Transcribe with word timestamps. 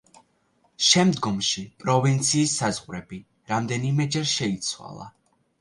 შემდგომში 0.85 1.63
პროვინციის 1.83 2.57
საზღვრები 2.63 3.21
რამდენიმეჯერ 3.53 4.29
შეიცვალა. 4.37 5.11